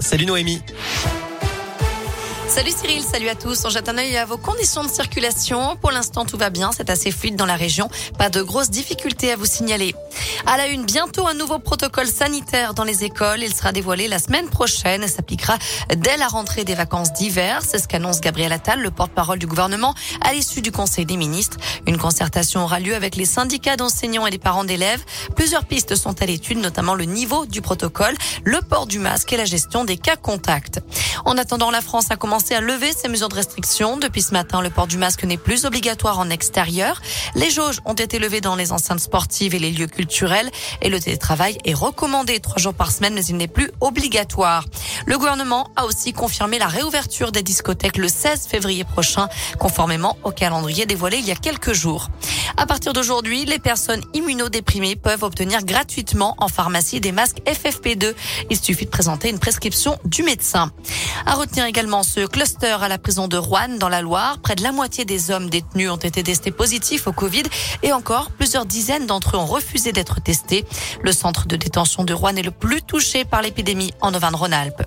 Salut 0.00 0.26
Noémie. 0.26 0.60
Salut 2.54 2.70
Cyril, 2.70 3.02
salut 3.02 3.28
à 3.28 3.34
tous. 3.34 3.64
On 3.64 3.68
jette 3.68 3.88
un 3.88 3.98
œil 3.98 4.16
à 4.16 4.24
vos 4.26 4.36
conditions 4.36 4.84
de 4.84 4.88
circulation. 4.88 5.74
Pour 5.74 5.90
l'instant, 5.90 6.24
tout 6.24 6.36
va 6.36 6.50
bien. 6.50 6.70
C'est 6.70 6.88
assez 6.88 7.10
fluide 7.10 7.34
dans 7.34 7.46
la 7.46 7.56
région. 7.56 7.90
Pas 8.16 8.30
de 8.30 8.42
grosses 8.42 8.70
difficultés 8.70 9.32
à 9.32 9.36
vous 9.36 9.44
signaler. 9.44 9.92
À 10.46 10.56
la 10.56 10.68
une, 10.68 10.84
bientôt 10.84 11.26
un 11.26 11.34
nouveau 11.34 11.58
protocole 11.58 12.06
sanitaire 12.06 12.72
dans 12.72 12.84
les 12.84 13.02
écoles. 13.02 13.42
Il 13.42 13.52
sera 13.52 13.72
dévoilé 13.72 14.06
la 14.06 14.20
semaine 14.20 14.48
prochaine 14.48 15.02
et 15.02 15.08
s'appliquera 15.08 15.58
dès 15.96 16.16
la 16.16 16.28
rentrée 16.28 16.62
des 16.62 16.76
vacances 16.76 17.12
d'hiver. 17.12 17.60
C'est 17.68 17.80
ce 17.80 17.88
qu'annonce 17.88 18.20
Gabriel 18.20 18.52
Attal, 18.52 18.80
le 18.80 18.92
porte-parole 18.92 19.40
du 19.40 19.48
gouvernement, 19.48 19.92
à 20.20 20.32
l'issue 20.32 20.62
du 20.62 20.70
Conseil 20.70 21.06
des 21.06 21.16
ministres. 21.16 21.56
Une 21.88 21.98
concertation 21.98 22.62
aura 22.62 22.78
lieu 22.78 22.94
avec 22.94 23.16
les 23.16 23.26
syndicats 23.26 23.74
d'enseignants 23.74 24.28
et 24.28 24.30
des 24.30 24.38
parents 24.38 24.64
d'élèves. 24.64 25.04
Plusieurs 25.34 25.64
pistes 25.64 25.96
sont 25.96 26.22
à 26.22 26.26
l'étude, 26.26 26.58
notamment 26.58 26.94
le 26.94 27.04
niveau 27.04 27.46
du 27.46 27.62
protocole, 27.62 28.14
le 28.44 28.60
port 28.60 28.86
du 28.86 29.00
masque 29.00 29.32
et 29.32 29.36
la 29.36 29.44
gestion 29.44 29.84
des 29.84 29.96
cas 29.96 30.14
contacts. 30.14 30.78
En 31.26 31.38
attendant, 31.38 31.70
la 31.70 31.80
France 31.80 32.10
a 32.10 32.16
commencé 32.16 32.54
à 32.54 32.60
lever 32.60 32.92
ses 32.92 33.08
mesures 33.08 33.30
de 33.30 33.34
restriction. 33.34 33.96
Depuis 33.96 34.20
ce 34.20 34.32
matin, 34.32 34.60
le 34.60 34.68
port 34.68 34.86
du 34.86 34.98
masque 34.98 35.24
n'est 35.24 35.38
plus 35.38 35.64
obligatoire 35.64 36.18
en 36.18 36.28
extérieur. 36.28 37.00
Les 37.34 37.48
jauges 37.48 37.80
ont 37.86 37.94
été 37.94 38.18
levées 38.18 38.42
dans 38.42 38.56
les 38.56 38.72
enceintes 38.72 39.00
sportives 39.00 39.54
et 39.54 39.58
les 39.58 39.70
lieux 39.70 39.86
culturels 39.86 40.50
et 40.82 40.90
le 40.90 41.00
télétravail 41.00 41.58
est 41.64 41.72
recommandé 41.72 42.40
trois 42.40 42.58
jours 42.58 42.74
par 42.74 42.90
semaine, 42.90 43.14
mais 43.14 43.24
il 43.24 43.36
n'est 43.36 43.48
plus 43.48 43.70
obligatoire. 43.80 44.66
Le 45.06 45.16
gouvernement 45.16 45.70
a 45.76 45.86
aussi 45.86 46.12
confirmé 46.12 46.58
la 46.58 46.66
réouverture 46.66 47.32
des 47.32 47.42
discothèques 47.42 47.96
le 47.96 48.08
16 48.08 48.46
février 48.46 48.84
prochain, 48.84 49.28
conformément 49.58 50.18
au 50.24 50.30
calendrier 50.30 50.84
dévoilé 50.84 51.16
il 51.18 51.26
y 51.26 51.32
a 51.32 51.36
quelques 51.36 51.72
jours. 51.72 52.10
À 52.56 52.66
partir 52.66 52.92
d'aujourd'hui, 52.92 53.44
les 53.44 53.58
personnes 53.58 54.02
immunodéprimées 54.14 54.96
peuvent 54.96 55.24
obtenir 55.24 55.64
gratuitement 55.64 56.34
en 56.38 56.48
pharmacie 56.48 57.00
des 57.00 57.12
masques 57.12 57.38
FFP2. 57.46 58.14
Il 58.50 58.60
suffit 58.60 58.84
de 58.84 58.90
présenter 58.90 59.28
une 59.28 59.38
prescription 59.38 59.98
du 60.04 60.22
médecin. 60.22 60.70
À 61.26 61.34
retenir 61.34 61.64
également 61.64 62.02
ce 62.02 62.26
cluster 62.26 62.76
à 62.80 62.88
la 62.88 62.98
prison 62.98 63.28
de 63.28 63.36
Rouen 63.36 63.76
dans 63.78 63.88
la 63.88 64.02
Loire. 64.02 64.38
Près 64.38 64.54
de 64.54 64.62
la 64.62 64.72
moitié 64.72 65.04
des 65.04 65.30
hommes 65.30 65.50
détenus 65.50 65.90
ont 65.90 65.96
été 65.96 66.22
testés 66.22 66.52
positifs 66.52 67.06
au 67.06 67.12
Covid 67.12 67.42
et 67.82 67.92
encore 67.92 68.30
plusieurs 68.30 68.66
dizaines 68.66 69.06
d'entre 69.06 69.36
eux 69.36 69.38
ont 69.38 69.46
refusé 69.46 69.92
d'être 69.92 70.22
testés. 70.22 70.64
Le 71.02 71.12
centre 71.12 71.46
de 71.46 71.56
détention 71.56 72.04
de 72.04 72.14
Rouen 72.14 72.36
est 72.36 72.42
le 72.42 72.50
plus 72.50 72.82
touché 72.82 73.24
par 73.24 73.42
l'épidémie 73.42 73.92
en 74.00 74.14
Auvergne-Rhône-Alpes. 74.14 74.82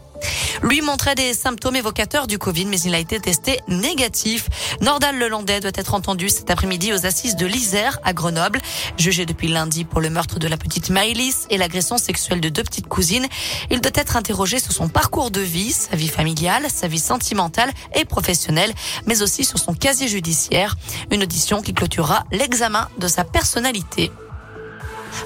Lui 0.64 0.82
montrait 0.82 1.16
des 1.16 1.34
symptômes 1.34 1.76
évocateurs 1.76 2.28
du 2.28 2.38
Covid, 2.38 2.66
mais 2.66 2.80
il 2.80 2.96
a 2.96 3.00
été 3.00 3.20
testé 3.20 3.60
négatif. 3.68 4.48
Nordal 4.82 5.18
Lelandais 5.18 5.60
doit 5.60 5.72
être 5.76 5.94
entendu 5.94 6.30
cet 6.30 6.50
après-midi 6.50 6.94
aux 6.94 7.06
assises 7.06 7.36
de 7.36 7.46
l'Isère 7.46 8.00
à 8.04 8.14
Grenoble. 8.14 8.60
Jugé 8.98 9.26
depuis 9.26 9.48
lundi 9.48 9.86
pour 9.86 10.02
le 10.02 10.10
meurtre 10.10 10.40
de 10.40 10.48
la 10.48 10.58
petite 10.58 10.90
Maëlys 10.90 11.48
et 11.50 11.58
l'agression 11.58 11.98
sexuelle 11.98 12.42
de 12.42 12.50
deux 12.50 12.64
petites 12.64 12.88
cousines, 12.88 13.28
il 13.70 13.82
doit 13.82 13.92
être 13.96 14.16
interrogé 14.16 14.60
sur 14.60 14.72
son 14.72 14.90
parcours 14.90 15.32
de 15.32 15.42
vie, 15.42 15.72
sa 15.72 15.96
vie 15.96 16.08
familiale, 16.08 16.66
sa 16.74 16.88
vie 16.88 17.00
sentimentale 17.00 17.72
et 17.96 18.06
professionnelle, 18.06 18.74
mais 19.06 19.22
aussi 19.22 19.46
sur 19.46 19.60
son 19.60 19.74
casier 19.74 20.08
judiciaire. 20.08 20.76
Une 21.12 21.24
audition 21.24 21.62
qui 21.62 21.74
clôturera 21.74 22.24
l'examen 22.32 22.88
de 22.98 23.08
sa 23.08 23.24
personnalité. 23.24 24.12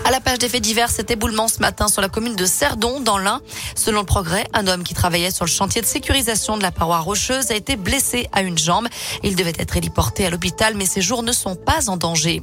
À 0.06 0.12
la 0.12 0.20
page 0.20 0.40
des 0.40 0.50
faits 0.50 0.62
divers, 0.62 0.90
cet 0.90 1.12
éboulement 1.12 1.48
ce 1.48 1.60
matin 1.60 1.88
sur 1.88 2.02
la 2.02 2.10
commune 2.10 2.36
de 2.36 2.46
Cerdon, 2.46 3.00
dans 3.00 3.18
l'Ain. 3.18 3.42
Selon 3.76 4.00
le 4.00 4.06
progrès, 4.06 4.46
un 4.54 4.68
homme 4.68 4.84
qui 4.84 4.94
travaillait 4.94 5.32
sur 5.32 5.46
le 5.46 5.50
chantier 5.50 5.82
de 5.82 5.86
sécurisation 5.86 6.58
de 6.58 6.64
la 6.64 6.72
paroi 6.72 7.00
rocheuse 7.00 7.52
a 7.52 7.56
été 7.56 7.76
blessé 7.76 8.28
à 8.32 8.42
une 8.42 8.58
jambe. 8.58 8.88
Il 9.24 9.36
devait 9.36 9.54
être 9.58 9.78
héliporté 9.78 10.26
à 10.26 10.30
l'hôpital, 10.30 10.74
mais 10.76 10.86
ses 10.86 11.02
jours 11.02 11.24
ne 11.24 11.32
sont 11.32 11.56
pas 11.56 11.90
en 11.90 11.98
danger. 11.98 12.42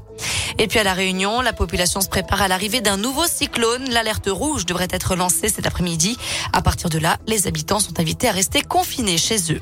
Et 0.58 0.66
puis 0.66 0.78
à 0.78 0.84
la 0.84 0.94
Réunion, 0.94 1.40
la 1.40 1.52
population 1.52 2.00
se 2.00 2.08
prépare 2.08 2.42
à 2.42 2.48
l'arrivée 2.48 2.80
d'un 2.80 2.96
nouveau 2.96 3.26
cyclone. 3.26 3.88
L'alerte 3.90 4.28
rouge 4.30 4.66
devrait 4.66 4.88
être 4.90 5.16
lancée 5.16 5.48
cet 5.48 5.66
après-midi. 5.66 6.16
À 6.52 6.62
partir 6.62 6.88
de 6.88 6.98
là, 6.98 7.18
les 7.26 7.46
habitants 7.46 7.80
sont 7.80 7.98
invités 8.00 8.28
à 8.28 8.32
rester 8.32 8.62
confinés 8.62 9.18
chez 9.18 9.52
eux. 9.52 9.60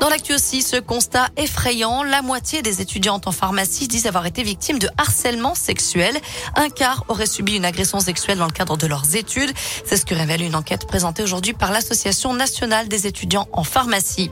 Dans 0.00 0.08
l'actu 0.08 0.32
aussi, 0.32 0.62
ce 0.62 0.76
constat 0.76 1.28
effrayant, 1.36 2.02
la 2.02 2.22
moitié 2.22 2.62
des 2.62 2.80
étudiantes 2.80 3.26
en 3.26 3.32
pharmacie 3.32 3.86
disent 3.86 4.06
avoir 4.06 4.24
été 4.24 4.42
victimes 4.42 4.78
de 4.78 4.88
harcèlement 4.96 5.54
sexuel. 5.54 6.16
Un 6.56 6.70
quart 6.70 7.04
aurait 7.08 7.26
subi 7.26 7.54
une 7.56 7.66
agression 7.66 8.00
sexuelle 8.00 8.38
dans 8.38 8.46
le 8.46 8.50
cadre 8.50 8.78
de 8.78 8.86
leurs 8.86 9.14
études. 9.14 9.52
C'est 9.84 9.98
ce 9.98 10.06
que 10.06 10.14
révèle 10.14 10.40
une 10.40 10.56
enquête 10.56 10.86
présentée 10.86 11.22
aujourd'hui 11.22 11.52
par 11.52 11.70
l'Association 11.70 12.32
nationale 12.32 12.88
des 12.88 13.06
étudiants 13.06 13.46
en 13.52 13.62
pharmacie. 13.62 14.30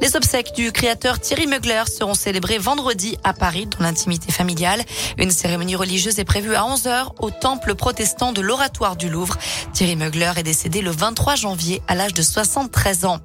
Les 0.00 0.16
obsèques 0.16 0.54
du 0.54 0.72
créateur 0.72 1.20
Thierry 1.20 1.46
Mugler 1.46 1.82
seront 1.94 2.14
célébrées 2.14 2.58
vendredi 2.58 3.18
à 3.22 3.34
Paris 3.34 3.66
dans 3.66 3.84
l'intimité 3.84 4.32
familiale. 4.32 4.82
Une 5.18 5.30
cérémonie 5.30 5.76
religieuse 5.76 6.18
est 6.18 6.24
prévue 6.24 6.54
à 6.54 6.62
11h 6.62 7.08
au 7.20 7.30
temple 7.30 7.74
protestant 7.74 8.32
de 8.32 8.40
l'Oratoire 8.40 8.96
du 8.96 9.10
Louvre. 9.10 9.36
Thierry 9.74 9.94
Mugler 9.94 10.32
est 10.36 10.42
décédé 10.42 10.80
le 10.80 10.90
23 10.90 11.34
janvier 11.34 11.82
à 11.86 11.94
l'âge 11.94 12.14
de 12.14 12.22
73 12.22 13.04
ans. 13.04 13.20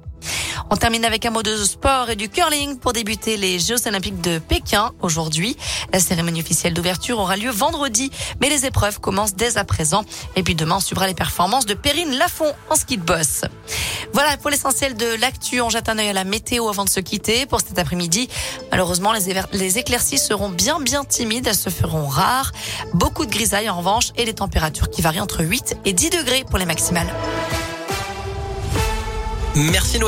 On 0.72 0.76
termine 0.76 1.04
avec 1.04 1.26
un 1.26 1.30
mot 1.30 1.42
de 1.42 1.54
sport 1.54 2.08
et 2.08 2.16
du 2.16 2.30
curling 2.30 2.78
pour 2.78 2.94
débuter 2.94 3.36
les 3.36 3.58
Jeux 3.58 3.86
Olympiques 3.86 4.22
de 4.22 4.38
Pékin 4.38 4.92
aujourd'hui. 5.02 5.54
La 5.92 6.00
cérémonie 6.00 6.40
officielle 6.40 6.72
d'ouverture 6.72 7.18
aura 7.18 7.36
lieu 7.36 7.50
vendredi, 7.50 8.10
mais 8.40 8.48
les 8.48 8.64
épreuves 8.64 8.98
commencent 8.98 9.34
dès 9.34 9.58
à 9.58 9.64
présent. 9.64 10.02
Et 10.34 10.42
puis 10.42 10.54
demain, 10.54 10.76
on 10.76 10.80
suivra 10.80 11.06
les 11.06 11.12
performances 11.12 11.66
de 11.66 11.74
Perrine 11.74 12.16
Lafont 12.16 12.54
en 12.70 12.74
ski 12.74 12.96
de 12.96 13.02
boss. 13.02 13.42
Voilà 14.14 14.38
pour 14.38 14.48
l'essentiel 14.48 14.96
de 14.96 15.14
l'actu. 15.20 15.60
On 15.60 15.68
jette 15.68 15.90
un 15.90 15.98
œil 15.98 16.08
à 16.08 16.14
la 16.14 16.24
météo 16.24 16.66
avant 16.70 16.86
de 16.86 16.90
se 16.90 17.00
quitter 17.00 17.44
pour 17.44 17.60
cet 17.60 17.78
après-midi. 17.78 18.30
Malheureusement, 18.70 19.12
les, 19.12 19.78
éclaircies 19.78 20.16
seront 20.16 20.48
bien 20.48 20.80
bien 20.80 21.04
timides. 21.04 21.48
Elles 21.48 21.54
se 21.54 21.68
feront 21.68 22.06
rares. 22.06 22.50
Beaucoup 22.94 23.26
de 23.26 23.30
grisailles 23.30 23.68
en 23.68 23.76
revanche 23.76 24.08
et 24.16 24.24
les 24.24 24.32
températures 24.32 24.88
qui 24.88 25.02
varient 25.02 25.20
entre 25.20 25.44
8 25.44 25.76
et 25.84 25.92
10 25.92 26.08
degrés 26.08 26.44
pour 26.48 26.58
les 26.58 26.64
maximales. 26.64 27.12
Merci 29.54 29.98
Noé. 29.98 30.00